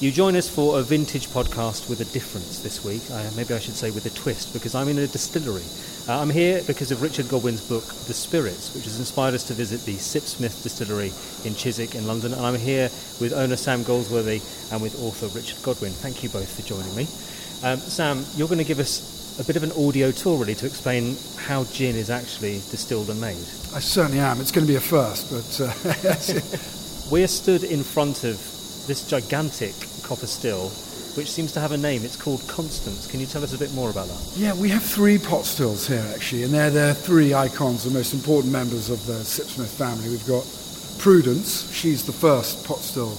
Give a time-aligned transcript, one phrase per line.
[0.00, 3.02] You join us for a vintage podcast with a difference this week.
[3.10, 5.64] Uh, maybe I should say with a twist, because I'm in a distillery.
[6.08, 9.54] Uh, I'm here because of Richard Godwin's book, The Spirits, which has inspired us to
[9.54, 11.10] visit the Sipsmith Distillery
[11.44, 12.32] in Chiswick in London.
[12.32, 12.90] And I'm here
[13.20, 14.40] with owner Sam Galsworthy
[14.72, 15.90] and with author Richard Godwin.
[15.90, 17.02] Thank you both for joining me.
[17.64, 20.66] Um, Sam, you're going to give us a bit of an audio tour, really, to
[20.66, 23.34] explain how gin is actually distilled and made.
[23.74, 24.40] I certainly am.
[24.40, 25.60] It's going to be a first, but.
[25.60, 28.36] Uh, We're stood in front of
[28.86, 29.74] this gigantic
[30.08, 30.70] copper still,
[31.16, 32.02] which seems to have a name.
[32.02, 33.06] It's called Constance.
[33.06, 34.32] Can you tell us a bit more about that?
[34.36, 38.14] Yeah, we have three pot stills here actually, and they're the three icons, the most
[38.14, 40.08] important members of the Sipsmith family.
[40.08, 40.48] We've got
[40.98, 41.70] Prudence.
[41.72, 43.18] She's the first pot still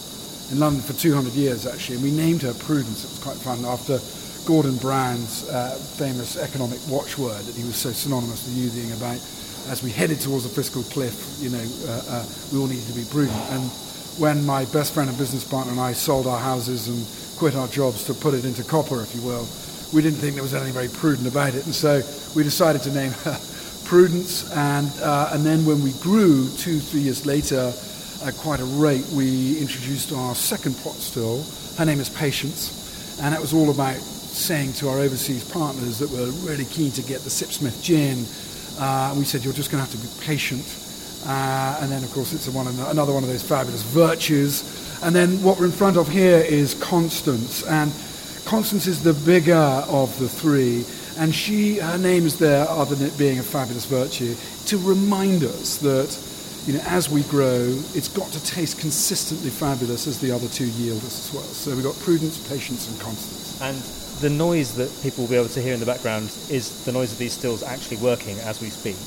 [0.51, 3.05] in London for 200 years actually, and we named her Prudence.
[3.05, 3.99] It was quite fun after
[4.47, 9.21] Gordon Brown's uh, famous economic watchword that he was so synonymously using about
[9.69, 12.93] as we headed towards the fiscal cliff, you know, uh, uh, we all needed to
[12.93, 13.37] be prudent.
[13.53, 13.69] And
[14.19, 17.67] when my best friend and business partner and I sold our houses and quit our
[17.67, 19.47] jobs to put it into copper, if you will,
[19.93, 21.65] we didn't think there was anything very prudent about it.
[21.65, 22.01] And so
[22.35, 23.39] we decided to name her
[23.85, 24.51] Prudence.
[24.55, 27.73] And, uh, and then when we grew, two, three years later,
[28.23, 31.43] at quite a rate, we introduced our second pot still.
[31.77, 33.19] Her name is Patience.
[33.21, 37.01] And it was all about saying to our overseas partners that we're really keen to
[37.01, 38.25] get the Sipsmith gin.
[38.79, 40.63] Uh, we said, you're just going to have to be patient
[41.25, 44.63] uh, and then, of course, it's one another one of those fabulous virtues.
[45.03, 47.63] And then what we're in front of here is Constance.
[47.63, 47.91] And
[48.45, 50.85] Constance is the bigger of the three.
[51.17, 54.35] And she, her name is there, other than it being a fabulous virtue,
[54.67, 56.17] to remind us that,
[56.65, 60.67] you know, as we grow, it's got to taste consistently fabulous as the other two
[60.67, 61.43] yield us as well.
[61.43, 63.59] So we've got prudence, patience, and constance.
[63.61, 63.77] And
[64.21, 67.11] the noise that people will be able to hear in the background is the noise
[67.11, 68.97] of these stills actually working as we speak.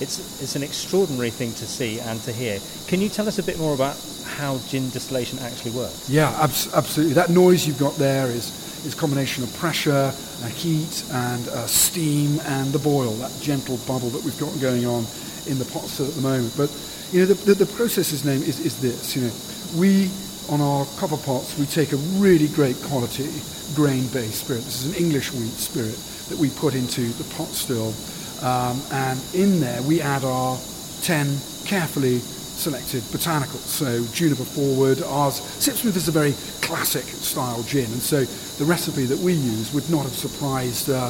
[0.00, 2.58] It's, it's an extraordinary thing to see and to hear.
[2.86, 6.08] Can you tell us a bit more about how gin distillation actually works?
[6.08, 7.14] Yeah, abs- absolutely.
[7.14, 8.48] That noise you've got there is,
[8.86, 13.76] is a combination of pressure, uh, heat, and uh, steam, and the boil, that gentle
[13.86, 15.04] bubble that we've got going on
[15.46, 16.54] in the pot still at the moment.
[16.56, 16.70] But
[17.12, 19.14] you know, the, the, the process's name is, is this.
[19.14, 19.32] You know,
[19.78, 20.10] we
[20.48, 23.28] on our copper pots we take a really great quality
[23.74, 24.64] grain-based spirit.
[24.64, 25.94] This is an English wheat spirit
[26.28, 27.94] that we put into the pot still
[28.42, 30.58] um, and in there we add our
[31.02, 33.64] 10 carefully selected botanicals.
[33.64, 37.86] So juniper forward, ours, Sipsmith is a very classic style gin.
[37.86, 41.06] And so the recipe that we use would not have surprised uh,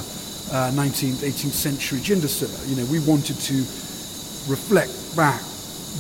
[0.53, 2.65] uh, 19th, 18th century gin distiller.
[2.67, 3.55] You know, we wanted to
[4.49, 5.43] reflect back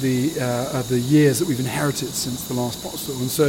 [0.01, 3.19] the, uh, uh, the years that we've inherited since the last pot still.
[3.19, 3.47] And so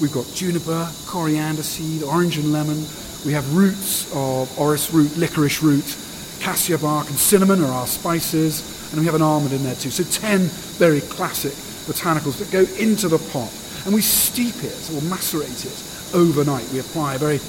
[0.00, 2.86] we've got juniper, coriander seed, orange and lemon.
[3.26, 5.84] We have roots of orris root, licorice root,
[6.40, 9.90] cassia bark and cinnamon are our spices, and we have an almond in there too.
[9.90, 10.40] So 10
[10.80, 11.52] very classic
[11.86, 13.52] botanicals that go into the pot.
[13.84, 16.68] And we steep it or macerate it overnight.
[16.70, 17.40] We apply a very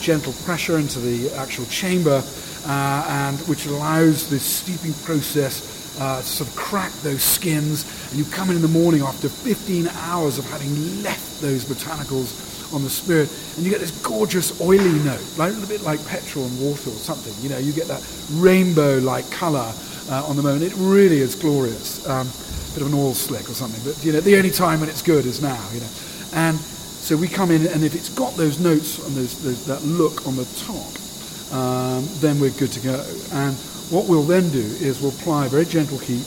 [0.00, 2.22] gentle pressure into the actual chamber,
[2.66, 7.84] uh, and which allows this steeping process uh, to sort of crack those skins.
[8.10, 12.45] And you come in in the morning after 15 hours of having left those botanicals
[12.72, 16.04] on the spirit, and you get this gorgeous oily note, like a little bit like
[16.06, 17.34] petrol and water or something.
[17.42, 19.72] You know, you get that rainbow-like colour
[20.10, 20.62] uh, on the moment.
[20.62, 22.06] It really is glorious.
[22.06, 22.28] Um,
[22.74, 25.02] bit of an oil slick or something, but you know, the only time when it's
[25.02, 25.62] good is now.
[25.72, 25.88] You know,
[26.34, 29.82] and so we come in, and if it's got those notes and those, those, that
[29.84, 33.04] look on the top, um, then we're good to go.
[33.32, 33.54] And
[33.90, 36.26] what we'll then do is we'll apply very gentle heat.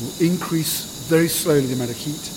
[0.00, 2.30] We'll increase very slowly the amount of heat.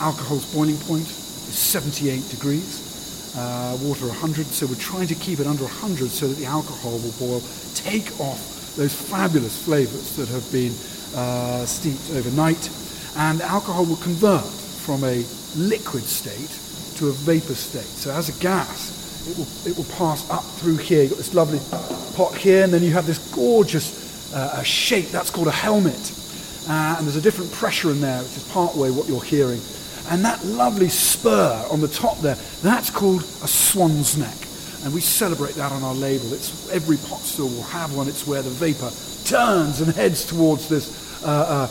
[0.00, 1.06] Alcohol's boiling point
[1.52, 4.46] 78 degrees, uh, water 100.
[4.46, 7.42] So we're trying to keep it under 100 so that the alcohol will boil,
[7.74, 10.72] take off those fabulous flavors that have been
[11.14, 12.70] uh, steeped overnight,
[13.16, 15.24] and alcohol will convert from a
[15.56, 16.50] liquid state
[16.96, 17.82] to a vapor state.
[17.82, 21.02] So as a gas, it will, it will pass up through here.
[21.02, 21.60] You've got this lovely
[22.16, 25.08] pot here, and then you have this gorgeous uh, shape.
[25.08, 26.16] That's called a helmet.
[26.68, 29.60] Uh, and there's a different pressure in there, which is part way what you're hearing.
[30.10, 34.36] And that lovely spur on the top there, that's called a swan's neck.
[34.84, 36.32] And we celebrate that on our label.
[36.32, 38.08] It's every pot still will have one.
[38.08, 38.90] It's where the vapor
[39.24, 41.66] turns and heads towards this, uh, uh,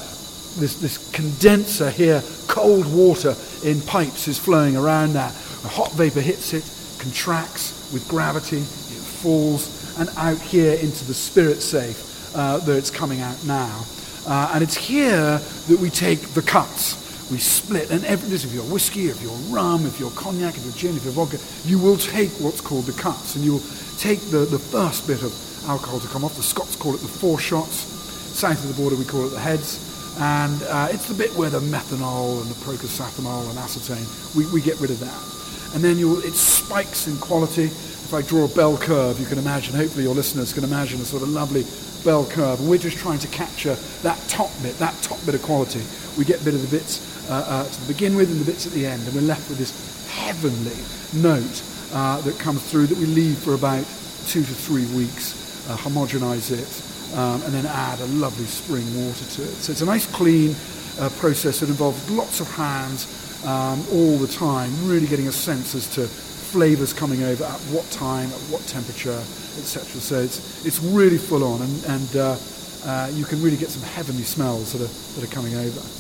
[0.58, 2.24] this, this condenser here.
[2.48, 5.32] Cold water in pipes is flowing around that.
[5.66, 6.64] A hot vapor hits it,
[6.98, 12.92] contracts with gravity, it falls, and out here into the spirit safe uh, that it's
[12.92, 13.84] coming out now.
[14.26, 17.92] Uh, and it's here that we take the cuts we split.
[17.92, 20.96] And every, this, if you're whiskey, if you're rum, if you're cognac, if you're gin,
[20.98, 23.36] if you're vodka, you will take what's called the cuts.
[23.36, 23.64] And you will
[23.98, 25.34] take the, the first bit of
[25.68, 26.36] alcohol to come off.
[26.36, 27.86] The Scots call it the foreshots.
[28.34, 29.86] South of the border, we call it the heads.
[30.20, 34.62] And uh, it's the bit where the methanol and the procosathanol and aspartame, we, we
[34.62, 35.40] get rid of that.
[35.74, 37.66] and then you'll, it spikes in quality.
[37.66, 41.06] If I draw a bell curve, you can imagine, hopefully your listeners can imagine a
[41.06, 41.66] sort of lovely
[42.04, 42.60] bell curve.
[42.60, 45.82] And we're just trying to capture that top bit, that top bit of quality.
[46.18, 48.66] We get a bit of the bits uh, uh, to begin with and the bits
[48.66, 49.72] at the end, and we're left with this
[50.10, 50.76] heavenly
[51.14, 53.86] note uh, that comes through that we leave for about
[54.28, 59.26] two to three weeks, uh, homogenize it, um, and then add a lovely spring water
[59.26, 59.56] to it.
[59.62, 60.56] So it's a nice clean
[61.00, 63.06] uh, process that involves lots of hands
[63.46, 67.90] um, all the time, really getting a sense as to flavors coming over at what
[67.92, 69.22] time, at what temperature,
[69.58, 69.84] etc.
[70.02, 72.38] So it's, it's really full on, and, and uh,
[72.86, 75.99] uh, you can really get some heavenly smells that are, that are coming over.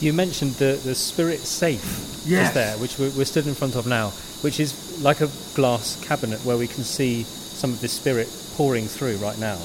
[0.00, 2.48] You mentioned the, the spirit safe Yes.
[2.48, 4.10] is there, which we're, we're stood in front of now,
[4.42, 8.86] which is like a glass cabinet where we can see some of this spirit pouring
[8.86, 9.58] through right now.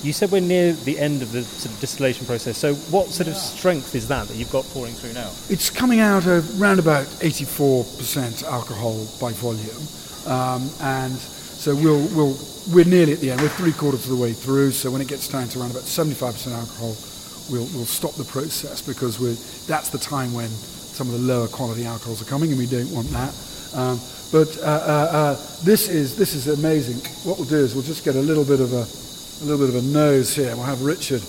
[0.00, 2.56] You said we're near the end of the sort of distillation process.
[2.56, 5.30] So, what sort of strength is that that you've got pouring through now?
[5.50, 9.82] It's coming out of around about 84% alcohol by volume,
[10.26, 12.38] um, and so we'll, we'll,
[12.72, 13.40] we're nearly at the end.
[13.40, 15.82] We're three quarters of the way through, so when it gets down to around about
[15.82, 16.94] 75% alcohol,
[17.50, 19.36] we'll, we'll stop the process because we're,
[19.66, 22.90] that's the time when some of the lower quality alcohols are coming, and we don't
[22.90, 23.34] want that.
[23.74, 24.00] Um,
[24.32, 25.34] but uh, uh, uh,
[25.64, 26.96] this is this is amazing.
[27.24, 29.74] What we'll do is we'll just get a little bit of a a little bit
[29.74, 30.54] of a nose here.
[30.54, 31.22] We'll have Richard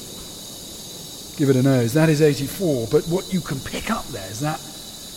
[1.39, 1.93] give it a nose.
[1.93, 2.89] That is 84.
[2.91, 4.59] But what you can pick up there is that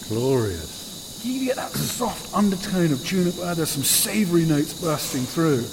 [0.09, 1.21] Glorious.
[1.25, 3.57] you get that soft undertone of juniper.
[3.57, 5.67] There's some savoury notes bursting through.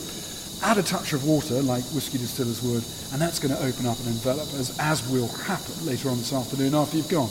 [0.67, 3.97] Add a touch of water, like whiskey distillers would, and that's going to open up
[3.99, 7.29] and envelop us, as will happen later on this afternoon after you've gone.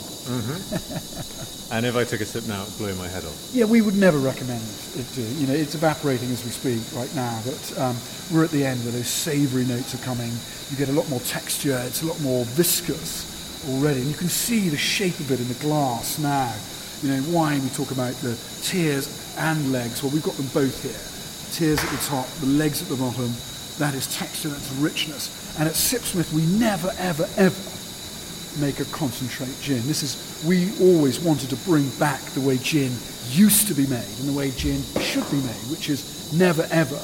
[1.70, 3.50] And if I took a sip now, it would blow my head off.
[3.52, 4.62] Yeah, we would never recommend
[4.96, 5.06] it.
[5.14, 7.96] To, you know, it's evaporating as we speak right now, but um,
[8.32, 10.32] we're at the end where those savoury notes are coming.
[10.70, 11.78] You get a lot more texture.
[11.86, 13.26] It's a lot more viscous
[13.68, 16.54] already, and you can see the shape of it in the glass now.
[17.02, 20.02] You know, in wine we talk about the tears and legs.
[20.02, 20.96] Well, we've got them both here.
[21.52, 23.30] Tears at the top, the legs at the bottom.
[23.78, 24.48] That is texture.
[24.48, 25.58] That's richness.
[25.58, 29.86] And at Sipsmith, we never, ever, ever make a concentrate gin.
[29.86, 32.92] This is, we always wanted to bring back the way gin
[33.30, 36.98] used to be made and the way gin should be made, which is never ever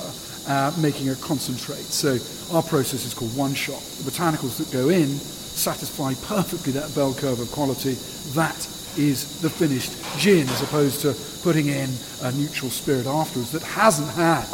[0.47, 1.85] uh, making a concentrate.
[1.85, 2.19] So
[2.55, 3.81] our process is called one shot.
[3.81, 7.95] The botanicals that go in satisfy perfectly that bell curve of quality.
[8.35, 8.57] That
[8.97, 11.91] is the finished gin as opposed to putting in
[12.23, 14.45] a neutral spirit afterwards that hasn't had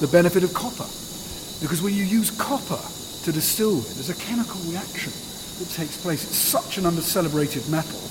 [0.00, 0.86] the benefit of copper.
[1.64, 2.76] Because when you use copper
[3.24, 5.14] to distill with, there's a chemical reaction
[5.58, 6.22] that takes place.
[6.22, 8.04] It's such an under-celebrated metal.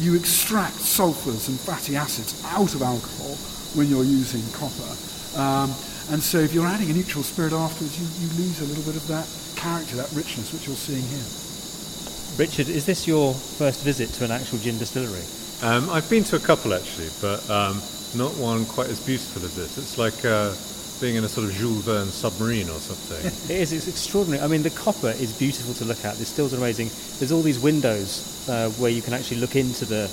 [0.00, 3.36] You extract sulfurs and fatty acids out of alcohol
[3.76, 4.88] when you're using copper.
[5.36, 5.76] Um,
[6.08, 8.96] and so if you're adding a neutral spirit afterwards, you, you lose a little bit
[8.96, 11.28] of that character, that richness, which you're seeing here.
[12.40, 15.28] Richard, is this your first visit to an actual gin distillery?
[15.60, 17.82] Um, I've been to a couple actually, but um,
[18.16, 19.76] not one quite as beautiful as this.
[19.76, 20.54] It's like uh,
[21.00, 23.32] being in a sort of Jules Verne submarine or something.
[23.54, 23.72] It is.
[23.72, 24.42] It's extraordinary.
[24.42, 26.16] I mean, the copper is beautiful to look at.
[26.16, 26.90] The stills are amazing.
[27.18, 30.08] There's all these windows uh, where you can actually look into the,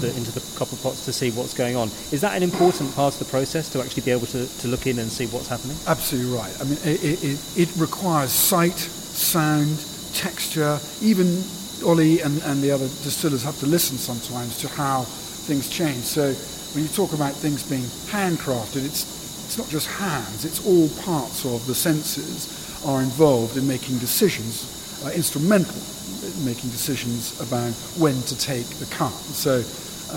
[0.00, 1.88] the into the copper pots to see what's going on.
[2.12, 4.86] Is that an important part of the process to actually be able to, to look
[4.86, 5.76] in and see what's happening?
[5.86, 6.54] Absolutely right.
[6.60, 9.78] I mean, it, it, it, it requires sight, sound,
[10.14, 10.78] texture.
[11.00, 11.42] Even
[11.84, 16.04] Ollie and, and the other distillers have to listen sometimes to how things change.
[16.04, 16.32] So
[16.74, 19.21] when you talk about things being handcrafted, it's
[19.52, 20.46] it's not just hands.
[20.46, 22.48] It's all parts of the senses
[22.86, 24.64] are involved in making decisions,
[25.04, 25.76] uh, instrumental
[26.24, 29.12] in making decisions about when to take the cut.
[29.12, 29.60] So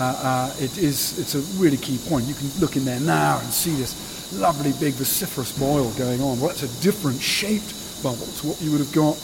[0.00, 2.24] uh, it is it's a really key point.
[2.24, 6.40] You can look in there now and see this lovely big vociferous boil going on.
[6.40, 9.20] Well, that's a different shaped bubble to what you would have got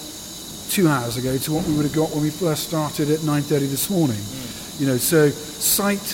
[0.69, 3.49] two hours ago to what we would have got when we first started at 9.30
[3.71, 4.21] this morning.
[4.78, 6.04] You know, so sight,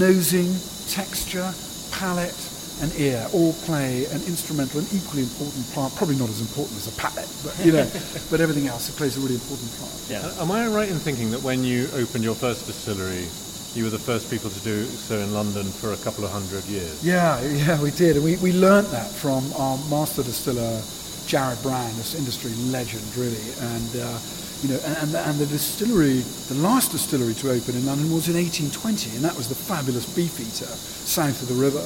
[0.00, 0.56] nosing,
[0.88, 1.52] texture,
[1.92, 2.47] palate,
[2.80, 6.86] and ear all play an instrumental and equally important part, probably not as important as
[6.86, 7.88] a palate, but you know,
[8.30, 9.92] but everything else, it plays a really important part.
[10.08, 10.42] Yeah.
[10.42, 13.26] Am I right in thinking that when you opened your first distillery,
[13.74, 16.64] you were the first people to do so in London for a couple of hundred
[16.64, 17.04] years?
[17.04, 18.16] Yeah, yeah, we did.
[18.16, 20.80] And we, we learnt that from our master distiller,
[21.26, 23.36] Jared Brown, this industry legend, really.
[23.60, 24.18] And, uh,
[24.62, 28.10] you know, and, and, the, and the distillery, the last distillery to open in London
[28.10, 31.84] was in 1820, and that was the fabulous Beefeater south of the river.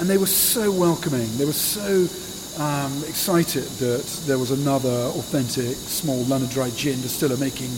[0.00, 1.28] And they were so welcoming.
[1.38, 2.06] They were so
[2.62, 7.70] um, excited that there was another authentic small London dry gin distiller making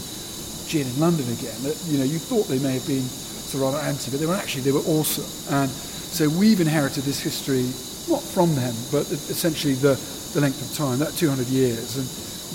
[0.66, 1.56] gin in London again.
[1.62, 4.26] That, you know, you thought they may have been sort of rather anti, but they
[4.26, 5.28] were actually, they were awesome.
[5.54, 7.68] And so we've inherited this history,
[8.08, 9.94] not from them, but essentially the,
[10.32, 11.96] the length of time, that 200 years.
[12.00, 12.06] And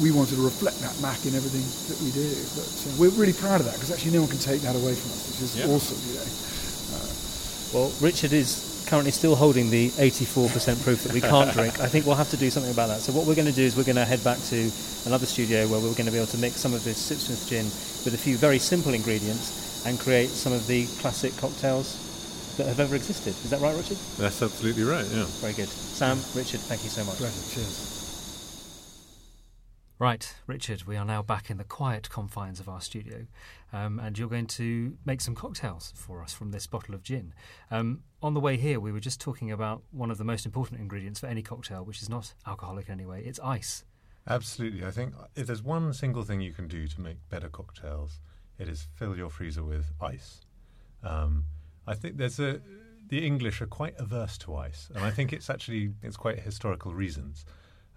[0.01, 2.27] we wanted to reflect that back in everything that we do.
[2.55, 4.95] But uh, we're really proud of that because actually no one can take that away
[4.95, 5.67] from us, which is Yeah.
[5.67, 6.25] awesome, you know.
[7.71, 11.79] Well, Richard is currently still holding the 84% proof that we can't drink.
[11.79, 13.01] I think we'll have to do something about that.
[13.01, 14.71] So what we're going to do is we're going to head back to
[15.05, 17.65] another studio where we're going to be able to mix some of this Sipsmith gin
[18.03, 21.97] with a few very simple ingredients and create some of the classic cocktails
[22.57, 23.35] that have ever existed.
[23.45, 23.97] Is that right, Richard?
[24.17, 25.05] That's absolutely right.
[25.13, 25.25] Yeah.
[25.37, 25.69] Very good.
[25.69, 27.17] Sam, Richard, thank you so much.
[27.17, 27.53] Pleasure.
[27.53, 27.98] Cheers.
[29.99, 33.25] Right, Richard, we are now back in the quiet confines of our studio,
[33.73, 37.33] um, and you're going to make some cocktails for us from this bottle of gin.
[37.69, 40.79] Um, on the way here, we were just talking about one of the most important
[40.79, 43.25] ingredients for any cocktail, which is not alcoholic anyway.
[43.25, 43.83] It's ice.
[44.25, 44.85] Absolutely.
[44.85, 48.21] I think if there's one single thing you can do to make better cocktails,
[48.57, 50.45] it is fill your freezer with ice.
[51.03, 51.43] Um,
[51.85, 52.61] I think there's a
[53.09, 56.93] the English are quite averse to ice, and I think it's actually it's quite historical
[56.93, 57.43] reasons.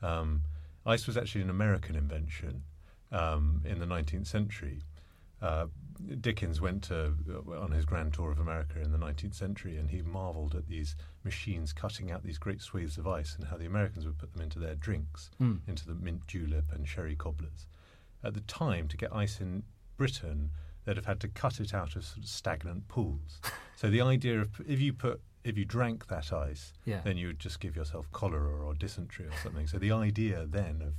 [0.02, 0.42] Um,
[0.86, 2.62] ice was actually an American invention
[3.10, 4.82] um, in the 19th century.
[5.40, 5.66] Uh,
[6.20, 7.12] Dickens went to,
[7.60, 10.96] on his grand tour of America in the 19th century, and he marvelled at these
[11.24, 14.42] machines cutting out these great swathes of ice and how the Americans would put them
[14.42, 15.60] into their drinks, Mm.
[15.68, 17.66] into the mint julep and sherry cobblers.
[18.24, 19.62] At the time, to get ice in
[19.96, 20.50] Britain,
[20.84, 23.40] they'd have had to cut it out of sort of stagnant pools.
[23.76, 27.00] so the idea of if you put if you drank that ice, Yeah.
[27.02, 29.66] then you would just give yourself cholera or dysentery or something.
[29.66, 30.94] So the idea then of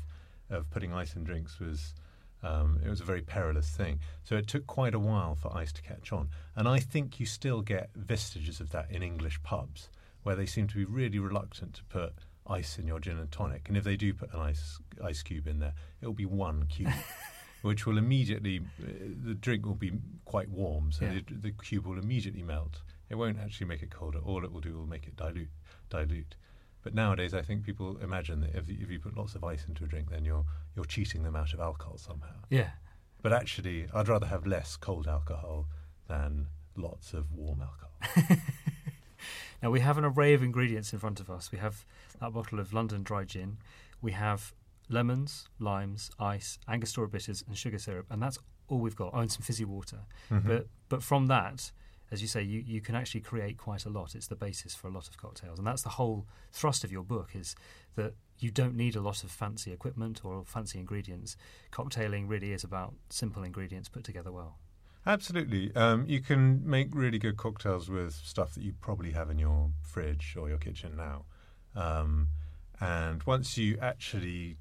[0.50, 1.96] of putting ice in drinks was
[2.44, 4.00] um, it was a very perilous thing.
[4.24, 7.26] So it took quite a while for ice to catch on, and I think you
[7.26, 9.90] still get vestiges of that in English pubs
[10.24, 12.14] where they seem to be really reluctant to put
[12.46, 13.68] ice in your gin and tonic.
[13.70, 16.66] And if they do put an ice ice cube in there, it will be one
[16.68, 16.92] cube.
[17.62, 18.88] Which will immediately, uh,
[19.26, 19.94] the drink will be
[20.26, 21.22] quite warm, so Yeah.
[21.26, 22.82] the, the cube will immediately melt.
[23.14, 24.18] It won't actually make it colder.
[24.18, 25.50] All it will do will make it dilute.
[25.92, 26.36] Dilute.
[26.82, 29.84] But nowadays, I think people imagine that if, if you put lots of ice into
[29.84, 32.34] a drink, then you're you're cheating them out of alcohol somehow.
[32.50, 32.72] Yeah.
[33.22, 35.68] But actually, I'd rather have less cold alcohol
[36.08, 38.42] than lots of warm alcohol.
[39.62, 41.50] Now we have an array of ingredients in front of us.
[41.50, 41.86] We have
[42.20, 43.60] that bottle of London dry gin.
[44.02, 44.54] We have
[44.90, 49.12] lemons, limes, ice, Angostura bitters, and sugar syrup, and that's all we've got.
[49.14, 50.00] Oh, and some fizzy water.
[50.30, 50.50] Mm-hmm.
[50.50, 51.72] But but from that,
[52.14, 54.14] as you say, you, you can actually create quite a lot.
[54.14, 57.04] It's the basis for a lot of cocktails, and that's the whole thrust of your
[57.04, 57.56] book is
[57.96, 61.36] that you don't need a lot of fancy equipment or fancy ingredients.
[61.72, 64.60] Cocktailing really is about simple ingredients put together well.
[65.08, 65.76] Absolutely.
[65.76, 69.72] Um, you can make really good cocktails with stuff that you probably have in your
[69.82, 71.26] fridge or your kitchen now.
[71.76, 72.28] Um,
[72.80, 74.58] and once you actually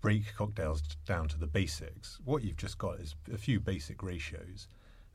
[0.00, 4.66] break cocktails down to the basics, what you've just got is a few basic ratios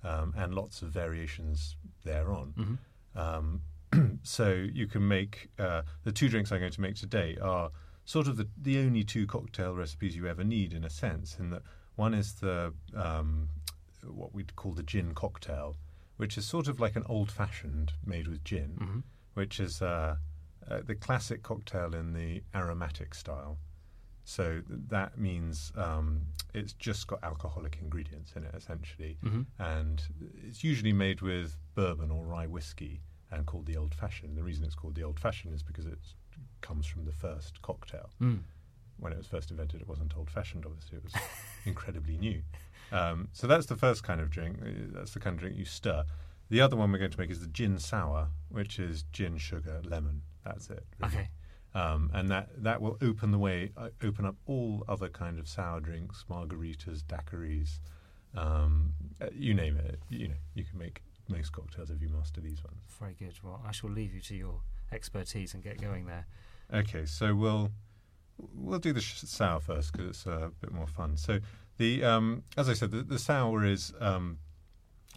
[0.03, 2.53] um, and lots of variations thereon.
[2.57, 3.19] Mhm.
[3.19, 3.62] Um,
[4.24, 7.69] so you can make uh, the two drinks I'm going to make today are
[8.05, 11.38] sort of the, the only two cocktail recipes you ever need in a sense.
[11.39, 11.62] In that
[11.95, 13.50] one is the um,
[14.03, 15.77] what we'd call the gin cocktail,
[16.17, 19.00] which is sort of like an old fashioned made with gin, hmm
[19.36, 20.15] which is uh,
[20.69, 23.57] uh, the classic cocktail in the aromatic style.
[24.25, 26.21] So that means um,
[26.53, 30.01] it's just got alcoholic ingredients in it essentially hmm and
[30.47, 33.01] it's usually made with bourbon or rye whiskey
[33.31, 34.37] and called the old fashioned.
[34.37, 35.97] The reason it's called the old fashioned is because it
[36.61, 38.09] comes from the first cocktail.
[38.21, 38.39] Mm.
[38.99, 41.13] When it was first invented, it wasn't old fashioned, obviously, it was
[41.65, 42.41] incredibly new.
[42.91, 44.57] Um, so that's the first kind of drink.
[44.61, 46.03] uh, That's the kind of drink you stir.
[46.49, 49.81] The other one we're going to make is the gin sour, which is gin, sugar,
[49.83, 50.21] lemon.
[50.45, 50.85] That's it.
[51.01, 51.13] really.
[51.15, 51.29] Okay.
[51.75, 55.47] Um, and that, that will open the way, uh, open up all other kind of
[55.47, 57.79] sour drinks, margaritas, daiquiris,
[58.35, 59.99] um, uh, you name it.
[60.09, 62.83] You know, you can make most cocktails if you master these ones.
[62.99, 63.33] Very good.
[63.43, 64.61] Well, I shall leave you to your
[64.91, 66.27] expertise and get going there.
[66.73, 67.71] Okay, so we'll
[68.55, 71.17] we'll do the sh- sour first because it's a bit more fun.
[71.17, 71.39] So
[71.77, 74.39] the um, as I said, the, the sour is um,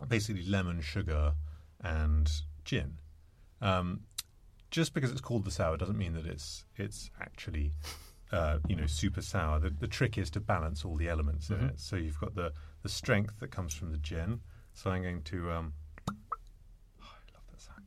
[0.08, 1.34] basically lemon, sugar,
[1.82, 2.30] and
[2.64, 2.98] gin.
[3.60, 4.00] Um,
[4.76, 7.73] just because it's called the sour doesn't mean that it's it's actually
[8.30, 9.59] uh, you know super sour.
[9.59, 11.68] The, the trick is to balance all the elements in Mhm.
[11.71, 11.80] it.
[11.80, 12.52] So you've got the
[12.83, 14.40] the strength that comes from the gin.
[14.75, 15.73] So I'm going to um,
[16.11, 16.14] oh,
[17.02, 17.85] I love that sound.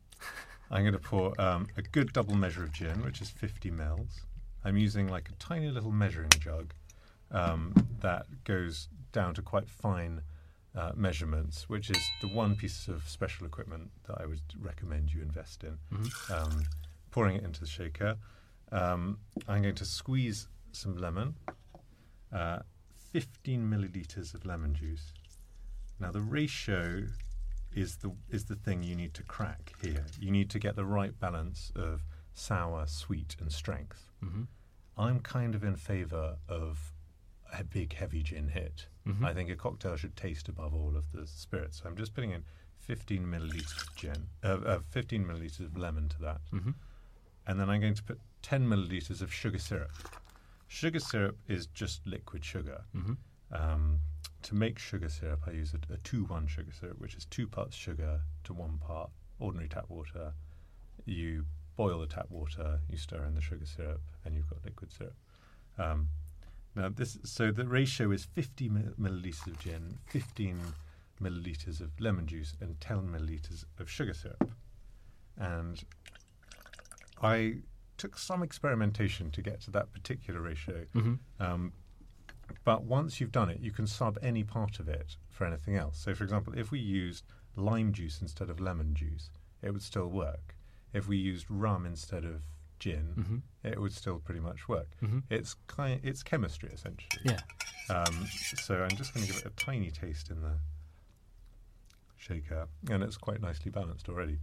[0.71, 4.21] I'm going to pour um, a good double measure of gin, which is 50 mils.
[4.65, 6.73] I'm using like a tiny little measuring jug
[7.31, 10.21] um, that goes down to quite fine
[10.75, 15.21] uh, measurements, which is the one piece of special equipment that I would recommend you
[15.21, 15.77] invest in.
[15.91, 16.09] Mhm.
[16.31, 16.63] Um,
[17.11, 18.17] pouring it into the shaker.
[18.71, 21.35] Um, I'm going to squeeze some lemon,
[22.31, 22.59] uh,
[23.11, 25.13] 15 millilitres of lemon juice.
[25.99, 27.03] Now, the ratio
[27.73, 30.05] is the is the thing you need to crack here.
[30.19, 34.11] You need to get the right balance of sour, sweet, and strength.
[34.21, 34.43] hmm
[34.97, 36.91] I'm kind of in favour of
[37.57, 38.87] a big, heavy gin hit.
[39.07, 39.23] Mhm.
[39.23, 41.77] I think a cocktail should taste above all of the spirits.
[41.81, 42.43] So I'm just putting in
[42.79, 46.75] 15 milliliters of gin, uh, uh, 15 milliliters of lemon to that, Mhm.
[47.49, 49.91] And then I'm going to put 10 milliliters of sugar syrup.
[50.67, 52.83] Sugar syrup is just liquid sugar.
[52.95, 53.17] Mhm.
[53.51, 53.99] Um,
[54.43, 57.47] to make sugar syrup, I use a, a 2 1 sugar syrup, which is two
[57.47, 60.33] parts sugar to one part ordinary tap water.
[61.05, 64.91] You boil the tap water, you stir in the sugar syrup, and you've got liquid
[64.91, 65.15] syrup.
[65.79, 66.09] Um,
[66.75, 70.59] now, this so the ratio is 50 milliliters of gin, 15
[71.19, 74.51] milliliters of lemon juice, and 10 milliliters of sugar syrup.
[75.35, 75.83] And
[77.21, 77.61] I
[77.97, 80.85] took some experimentation to get to that particular ratio.
[80.93, 81.19] Mhm.
[81.39, 81.73] Um,
[82.63, 85.97] but once you've done it, you can sub any part of it for anything else.
[85.99, 89.29] So, for example, if we used lime juice instead of lemon juice,
[89.61, 90.55] it would still work.
[90.93, 92.41] If we used rum instead of
[92.79, 93.69] gin, Mhm.
[93.71, 94.95] it would still pretty much work.
[95.01, 95.23] Mhm.
[95.29, 97.21] It's kind, it's chemistry essentially.
[97.25, 97.41] Yeah.
[97.89, 100.59] Um, so I'm just going to give it a tiny taste in the
[102.17, 104.39] shaker, and it's quite nicely balanced already.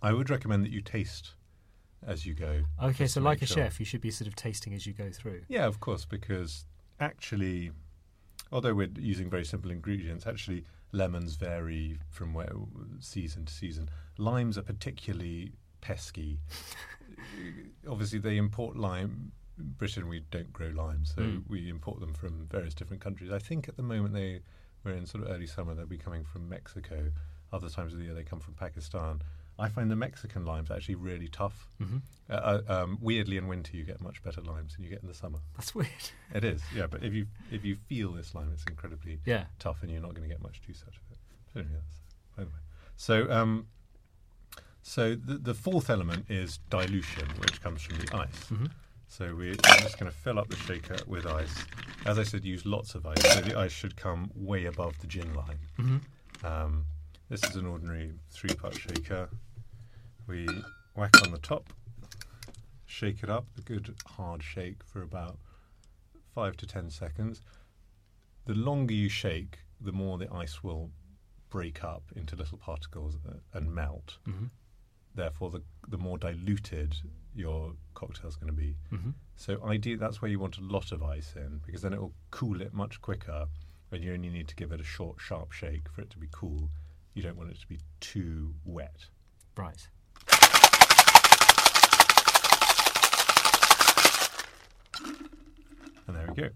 [0.00, 1.34] I would recommend that you taste
[2.06, 2.62] as you go.
[2.82, 3.56] Okay, so like a sure.
[3.64, 5.42] chef, you should be sort of tasting as you go through.
[5.48, 6.66] Yeah, of course, because
[7.00, 7.70] actually,
[8.52, 12.52] although we're using very simple ingredients, actually lemons vary from where
[13.00, 13.88] season to season.
[14.18, 16.38] Limes are particularly pesky.
[17.88, 19.32] Obviously, they import lime.
[19.56, 21.44] Britain, we don't grow limes, so Mm.
[21.48, 23.30] we import them from various different countries.
[23.30, 24.40] I think at the moment they
[24.84, 25.74] we're in sort of early summer.
[25.74, 27.10] They'll be coming from Mexico.
[27.52, 29.22] Other times of the year they come from Pakistan.
[29.58, 31.66] I find the Mexican limes actually really tough.
[31.78, 35.02] hmm Uh, uh, um, weirdly, in winter you get much better limes than you get
[35.02, 35.38] in the summer.
[35.56, 36.10] That's weird.
[36.34, 36.86] It is, yeah.
[36.86, 39.44] But if you if you feel this lime, it's incredibly Yeah.
[39.58, 41.18] tough, and you're not going to get much juice out of it.
[41.52, 42.00] But anyway, that's
[42.36, 42.62] by the way.
[42.96, 43.66] So, um,
[44.82, 48.46] so the the fourth element is dilution, which comes from the ice.
[48.50, 48.70] Mhm.
[49.06, 49.54] So we, we're
[49.88, 51.54] just going to fill up the shaker with ice.
[52.04, 53.22] As I said, use lots of ice.
[53.34, 55.58] So the ice should come way above the gin line.
[55.76, 55.98] hmm
[56.42, 56.86] Um,
[57.28, 59.28] this is an ordinary three-part shaker.
[60.26, 60.46] We
[60.94, 61.72] whack on the top,
[62.86, 65.38] shake it up, a good hard shake for about
[66.34, 67.42] five to ten seconds.
[68.46, 70.90] The longer you shake, the more the ice will
[71.50, 73.16] break up into little particles
[73.52, 74.18] and melt.
[74.24, 74.46] hmm
[75.16, 76.96] Therefore, the the more diluted
[77.36, 78.74] your cocktail's going to be.
[78.90, 82.00] hmm So ideally, that's where you want a lot of ice in because then it
[82.00, 83.46] will cool it much quicker.
[83.92, 86.26] And you only need to give it a short, sharp shake for it to be
[86.32, 86.68] cool.
[87.14, 89.06] You don't want it to be too wet.
[89.56, 89.88] Right.
[96.06, 96.48] And there we go.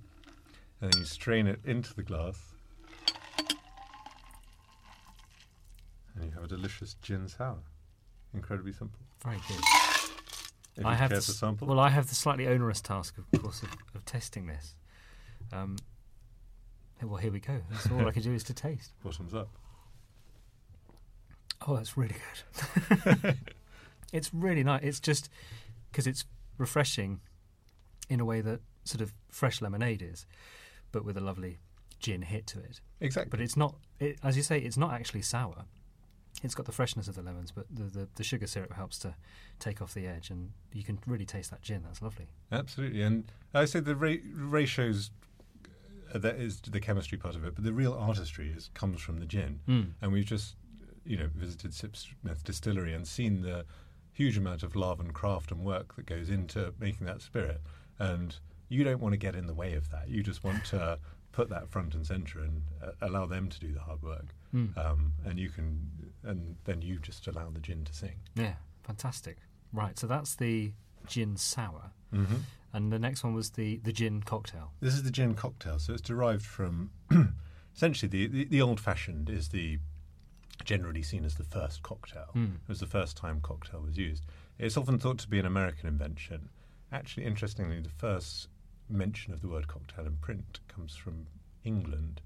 [0.81, 2.41] And then you strain it into the glass.
[6.17, 7.59] And you have a delicious gin sour.
[8.35, 8.99] Incredibly simple.
[9.23, 9.61] Very good.
[10.77, 11.69] If I you have the to sample.
[11.69, 14.75] Well, I have the slightly onerous task, of course, of, of testing this.
[15.53, 15.77] Um,
[17.03, 17.61] well, here we go.
[17.71, 18.93] That's all I can do is to taste.
[19.03, 19.49] Bottoms up.
[21.69, 22.17] Oh, that's really
[22.95, 23.37] good.
[24.13, 24.83] it's really nice.
[24.83, 25.29] It's just
[25.91, 26.25] because it's
[26.57, 27.21] refreshing
[28.09, 30.25] in a way that sort of fresh lemonade is,
[30.93, 31.59] but with a lovely
[32.01, 32.81] gin hit to it.
[33.01, 33.31] Exactly.
[33.31, 35.67] But it's not, it, as you say, it's not actually sour.
[36.43, 39.15] It's got the freshness of the lemons, but the, the, the sugar syrup helps to
[39.59, 41.83] take off the edge, and you can really taste that gin.
[41.85, 42.29] That's lovely.
[42.53, 45.11] Absolutely, and I say the ra- ratios.
[46.15, 49.27] That is the chemistry part of it, but the real artistry is comes from the
[49.27, 49.61] gin.
[49.69, 49.91] Mm.
[50.01, 50.55] And we've just,
[51.09, 53.65] you know, visited Sipsmith Distillery and seen the
[54.13, 57.61] huge amount of love and craft and work that goes into making that spirit.
[57.99, 58.37] And
[58.69, 60.09] you don't want to get in the way of that.
[60.09, 60.99] You just want to
[61.33, 64.27] put that front and centre and uh, allow them to do the hard work.
[64.55, 64.77] Mm.
[64.77, 65.89] Um, and you can,
[66.25, 68.17] and then you just allow the gin to sing.
[68.35, 69.39] Yeah, fantastic.
[69.73, 70.73] Right, so that's the
[71.07, 72.37] gin sour, Mm-hmm.
[72.73, 74.73] and the next one was the the gin cocktail.
[74.81, 76.91] This is the gin cocktail, so it's derived from
[77.77, 79.79] essentially the, the, the old fashioned is the
[80.65, 82.31] generally seen as the first cocktail.
[82.35, 82.55] Mm.
[82.57, 84.25] It was the first time cocktail was used.
[84.59, 86.49] It's often thought to be an American invention.
[86.93, 88.49] Actually, interestingly, the first
[88.89, 91.27] mention of the word cocktail in print comes from
[91.65, 92.21] England,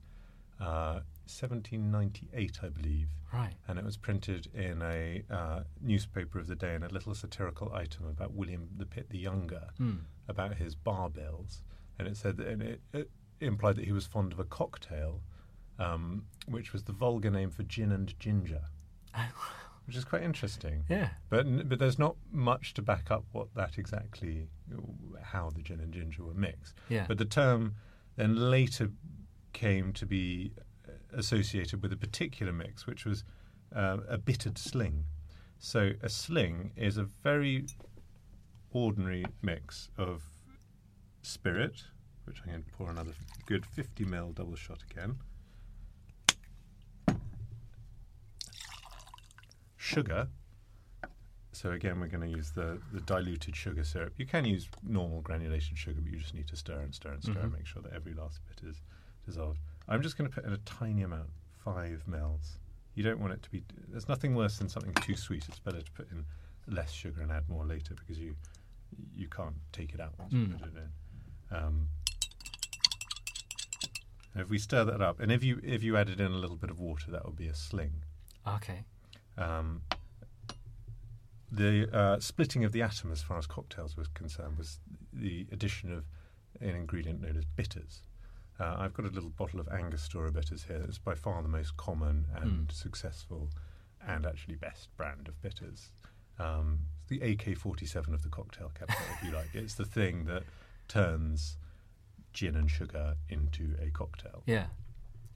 [0.60, 3.54] uh, 1798, I believe, Right.
[3.66, 7.72] and it was printed in a uh, newspaper of the day in a little satirical
[7.74, 10.00] item about William the Pitt the Younger Mm.
[10.28, 11.62] about his bar bills,
[11.98, 15.22] and it said that and it, it implied that he was fond of a cocktail,
[15.78, 18.62] um, which was the vulgar name for gin and ginger,
[19.86, 20.84] which is quite interesting.
[20.88, 21.10] Yeah.
[21.28, 24.48] But but there's not much to back up what that exactly,
[25.22, 26.74] how the gin and ginger were mixed.
[26.88, 27.04] Yeah.
[27.08, 27.74] But the term
[28.16, 28.90] then later
[29.52, 30.52] came to be
[30.88, 33.24] uh, associated with a particular mix, which was
[33.74, 35.04] uh, a bittered sling.
[35.58, 37.66] So a sling is a very
[38.72, 40.22] ordinary mix of
[41.22, 41.82] spirit,
[42.24, 43.12] which I'm going to pour another
[43.46, 45.16] good 50 ml double shot again,
[49.82, 50.28] sugar.
[51.54, 54.14] So again, we're going to use the, the diluted sugar syrup.
[54.16, 57.22] You can use normal granulated sugar, but you just need to stir and stir and
[57.22, 57.56] stir and Mhm.
[57.58, 58.80] make sure that every last bit is
[59.26, 59.58] dissolved.
[59.88, 61.28] I'm just going to put in a tiny amount,
[61.64, 62.58] five mils.
[62.94, 63.64] You don't want it to be.
[63.88, 65.46] There's nothing worse than something too sweet.
[65.48, 66.24] It's better to put in
[66.68, 68.36] less sugar and add more later because you
[69.14, 70.58] you can't take it out once you Mm.
[70.60, 71.56] put it in.
[71.56, 71.88] Um,
[74.34, 76.70] if we stir that up, and if you if you added in a little bit
[76.70, 78.02] of water, that would be a sling.
[78.46, 78.84] Okay.
[79.38, 79.82] Um,
[81.50, 84.78] the uh, splitting of the atom, as far as cocktails was concerned, was
[85.12, 86.04] the addition of
[86.60, 88.02] an ingredient known as bitters.
[88.58, 90.82] Uh, I've got a little bottle of Angostura bitters here.
[90.88, 92.72] It's by far the most common and Mm.
[92.72, 93.50] successful,
[94.06, 95.92] and actually best brand of bitters.
[96.38, 99.54] Um, it's the AK-47 of the cocktail cabinet, if you like.
[99.54, 100.44] It's the thing that
[100.88, 101.56] turns
[102.32, 104.42] gin and sugar into a cocktail.
[104.46, 104.66] Yeah.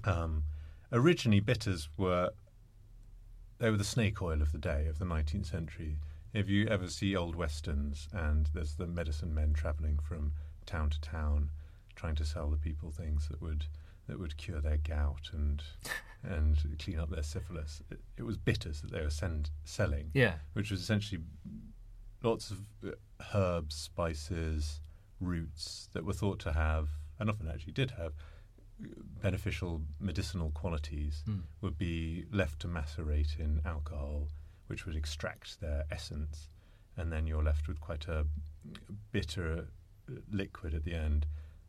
[0.04, 0.44] Um,
[0.92, 2.30] originally, bitters were
[3.58, 5.98] they were the snake oil of the day of the 19th century.
[6.32, 10.32] If you ever see old westerns and there's the medicine men travelling from
[10.66, 11.50] town to town,
[11.94, 13.64] trying to sell the people things that would
[14.08, 15.62] that would cure their gout and
[16.22, 20.34] and clean up their syphilis, it, it was bitters that they were send, selling Yeah.
[20.54, 21.22] which was essentially
[22.22, 22.90] lots of uh,
[23.34, 24.80] herbs, spices,
[25.20, 26.88] roots that were thought to have,
[27.18, 28.12] and often actually did have,
[28.78, 31.42] beneficial medicinal qualities, Mm.
[31.60, 34.28] would be left to macerate in alcohol,
[34.66, 36.48] which would extract their essence,
[36.96, 38.26] and then you're left with quite a
[39.12, 39.68] bitter
[40.30, 41.26] liquid at the end.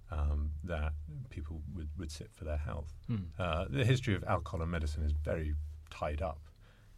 [0.10, 0.94] Um, that
[1.30, 2.94] people would, would sit for their health.
[3.10, 3.26] Mm.
[3.38, 5.54] Uh, the history of alcohol and medicine is very
[5.90, 6.40] tied up.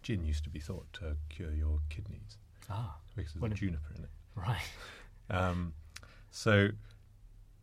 [0.03, 2.37] Gin used to be thought to cure your kidneys
[2.69, 2.99] Ah.
[3.15, 4.11] because of it- juniper in it.
[4.35, 4.61] Right.
[5.31, 5.73] Um,
[6.29, 6.69] so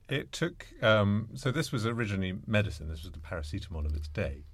[0.08, 0.66] it took.
[0.82, 2.88] Um, so this was originally medicine.
[2.88, 4.44] This was the paracetamol of its day.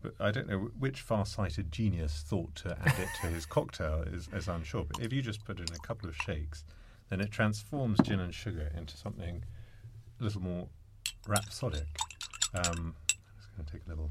[0.00, 4.28] But I don't know which far-sighted genius thought to add it to his cocktail is,
[4.32, 4.84] is unsure.
[4.84, 6.64] But if you just put in a couple of shakes,
[7.08, 9.44] then it transforms gin and sugar into something
[10.20, 10.66] a little more
[11.28, 11.86] rhapsodic.
[12.54, 14.10] Um, I'm just going to take a little.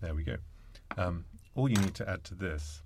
[0.00, 0.36] There we go.
[0.96, 2.82] Um, all you need to add to this,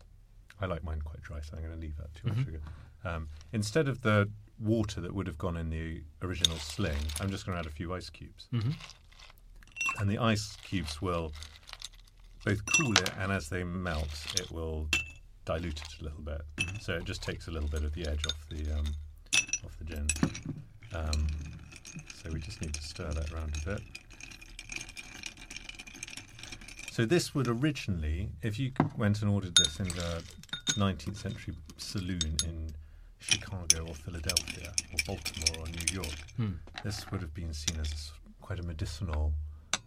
[0.60, 2.44] I like mine quite dry, so I'm going to leave that too much Mhm.
[2.44, 2.60] sugar.
[3.04, 7.44] Um, instead of the water that would have gone in the original sling, I'm just
[7.46, 8.46] going to add a few ice cubes.
[8.50, 8.70] hmm
[9.98, 11.32] And the ice cubes will
[12.44, 14.88] both cool it, and as they melt, it will
[15.44, 16.42] dilute it a little bit.
[16.80, 18.84] So it just takes a little bit of the edge off the um,
[19.64, 20.06] off the gin.
[20.94, 21.26] Um,
[22.22, 23.82] so we just need to stir that around a bit.
[26.90, 30.22] So this would originally, if you went and ordered this in the
[30.74, 32.72] 19th century saloon in
[33.30, 36.58] Chicago or Philadelphia or Baltimore or New York, Mm.
[36.82, 39.32] this would have been seen as quite a medicinal,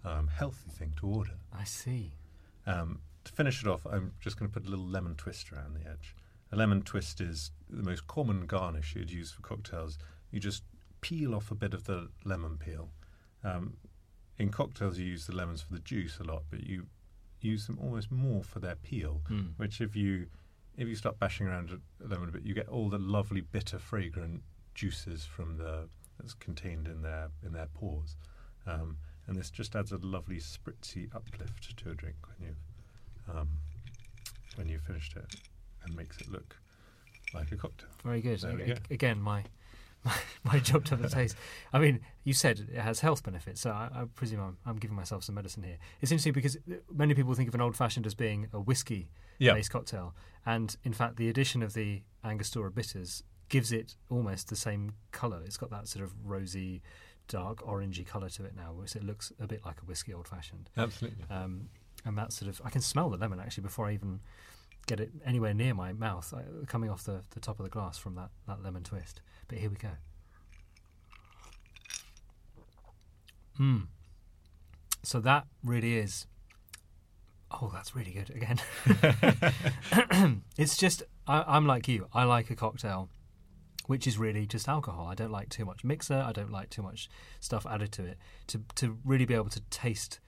[0.04, 1.38] um, healthy thing to order.
[1.54, 2.14] I see.
[2.66, 5.76] Um, to finish it off, I'm just going to put a little lemon twist around
[5.76, 6.16] the edge.
[6.52, 9.98] A lemon twist is the most common garnish you'd use for cocktails.
[10.32, 10.64] You just
[11.02, 12.90] peel off a bit of the lemon peel.
[13.44, 13.78] Um,
[14.40, 16.88] in cocktails, you use the lemons for the juice a lot, but you
[17.42, 19.22] use them almost more for their peel.
[19.30, 19.54] Mm.
[19.58, 20.28] Which, if you
[20.78, 23.80] if you start bashing around a lemon a bit, you get all the lovely bitter,
[23.80, 24.42] fragrant
[24.76, 28.16] juices from the that's contained in their in their pores.
[28.66, 33.50] Um, and this just adds a lovely spritzy uplift to a drink when you've um,
[34.56, 35.36] when you've finished it,
[35.84, 36.56] and makes it look
[37.34, 37.90] like a cocktail.
[38.04, 38.40] Very good.
[38.40, 39.44] There we A- Again, my,
[40.04, 41.36] my my job to have a taste.
[41.74, 44.96] I mean, you said it has health benefits, so I, I presume I'm, I'm giving
[44.96, 45.78] myself some medicine here.
[46.02, 46.58] It's interesting because
[46.94, 49.10] many people think of an old fashioned as being a whiskey
[49.54, 54.56] based cocktail, and in fact, the addition of the Angostura bitters gives it almost the
[54.56, 55.42] same colour.
[55.46, 56.82] It's got that sort of rosy,
[57.28, 60.28] dark orangey colour to it now, which it looks a bit like a whiskey old
[60.28, 60.70] fashioned.
[60.78, 61.24] absolutely.
[61.30, 61.70] Um,
[62.06, 64.22] and that sort of, I can smell the lemon actually before I even
[64.86, 67.98] get it anywhere near my mouth, uh, coming off the, the top of the glass
[67.98, 69.22] from that, that lemon twist.
[69.48, 69.90] But here we go.
[73.60, 73.88] Mm.
[75.04, 76.28] So that really is.
[77.50, 78.60] Oh, that's really good again.
[80.58, 82.08] it's just, I, I'm like you.
[82.14, 83.10] I like a cocktail
[83.88, 85.08] which is really just alcohol.
[85.08, 86.24] I don't like too much mixer.
[86.26, 88.18] I don't like too much stuff added to it.
[88.48, 90.20] To to really be able to taste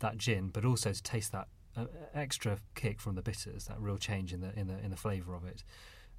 [0.00, 3.96] that gin, but also to taste that uh, extra kick from the bitters, that real
[3.96, 5.62] change in the in the in the flavour of it,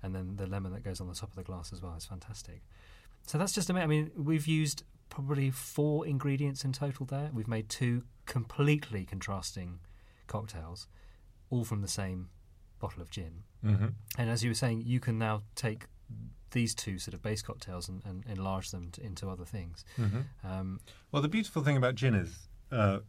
[0.04, 2.06] and then the lemon that goes on the top of the glass as well is
[2.06, 2.62] fantastic.
[3.26, 3.84] So that's just amazing.
[3.84, 7.30] I mean, we've used probably four ingredients in total there.
[7.34, 9.80] We've made two completely contrasting
[10.28, 10.88] cocktails,
[11.50, 12.30] all from the same
[12.80, 13.44] bottle of gin.
[13.62, 15.86] hmm And as you were saying, you can now take
[16.52, 19.84] these two sort of base cocktails and, and enlarge them to, into other things.
[19.96, 20.80] hmm Um,
[21.12, 23.00] Well, the beautiful thing about gin is uh,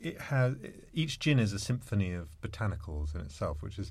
[0.00, 0.54] it has
[0.92, 3.90] each gin is a symphony of botanicals in itself, which is,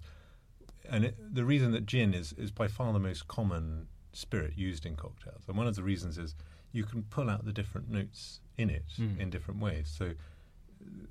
[0.89, 4.85] and it, the reason that gin is is by far the most common spirit used
[4.85, 6.35] in cocktails, and one of the reasons is
[6.71, 9.19] you can pull out the different notes in it Mm.
[9.19, 9.87] in different ways.
[9.97, 10.13] So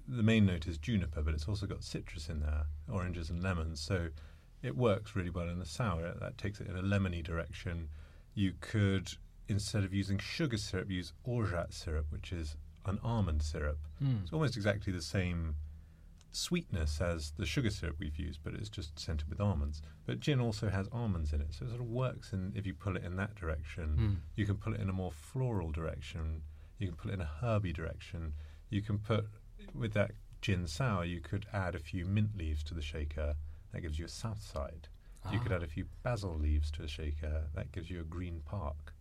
[0.06, 3.80] the main note is juniper, but it's also got citrus in there, oranges and lemons.
[3.80, 4.08] So
[4.62, 6.14] it works really well in a sour.
[6.20, 7.88] That takes it in a lemony direction.
[8.34, 9.12] You could,
[9.48, 12.56] instead of using sugar syrup, use orgeat syrup, which is
[12.87, 13.78] an almond syrup.
[14.02, 14.22] Mm.
[14.22, 15.56] It's almost exactly the same
[16.34, 19.82] sweetness as the sugar syrup we've used, but it's just scented with almonds.
[20.06, 22.74] But gin also has almonds in it, so it sort of works in if you
[22.74, 23.96] pull it in that direction.
[23.98, 24.16] Mm.
[24.36, 26.42] You can pull it in a more floral direction.
[26.78, 28.34] You can pull it in a herby direction.
[28.70, 29.26] You can put
[29.74, 31.04] with that gin sour.
[31.04, 33.34] You could add a few mint leaves to the shaker.
[33.72, 34.88] That gives you a south side.
[35.32, 35.56] You could Ah.
[35.56, 37.44] add a few basil leaves to a shaker.
[37.54, 38.92] That gives you a green park.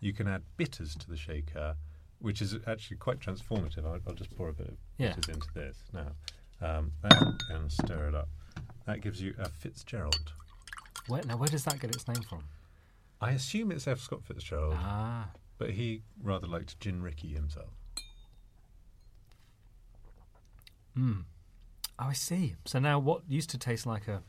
[0.00, 1.76] You can add bitters to the shaker,
[2.20, 3.84] which is actually quite transformative.
[3.84, 5.14] I'll, I'll just pour a bit of Yeah.
[5.14, 6.12] bitters into this now.
[6.62, 8.28] Um, that, and stir it up.
[8.86, 10.32] That gives you a Fitzgerald.
[11.08, 12.44] Where, now, where does that get its name from?
[13.20, 13.98] I assume it's F.
[14.00, 17.70] Scott Fitzgerald, Ah, but he rather liked Gin Rickey himself.
[20.96, 21.24] mm.
[21.98, 22.56] Oh, I see.
[22.64, 24.22] So now, what used to taste like a,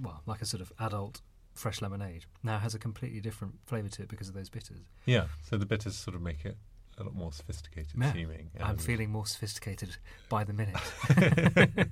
[0.00, 1.20] well, like a sort of adult
[1.54, 4.78] fresh lemonade, now has a completely different flavour to it because of those bitters.
[5.06, 6.56] Yeah, so the bitters sort of make it
[7.00, 8.12] a lot more sophisticated Yeah.
[8.12, 8.50] seeming.
[8.60, 9.96] I'm feeling more sophisticated
[10.28, 10.76] by the minute.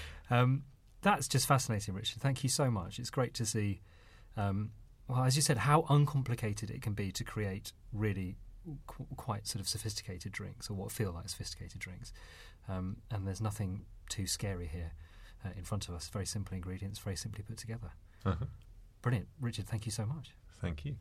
[0.30, 0.64] um,
[1.02, 2.22] that's just fascinating, Richard.
[2.22, 2.98] Thank you so much.
[2.98, 3.80] It's great to see,
[4.36, 4.70] um,
[5.08, 8.36] well, as you said, how uncomplicated it can be to create really
[8.86, 12.12] qu- quite sort of sophisticated drinks or what feel like sophisticated drinks.
[12.68, 14.92] Um, and there's nothing too scary here
[15.44, 16.08] uh, in front of us.
[16.08, 17.90] Very simple ingredients, very simply put together.
[18.24, 18.46] Uh-huh.
[19.02, 19.28] Brilliant.
[19.40, 20.30] Richard, thank you so much.
[20.60, 20.96] Thank you.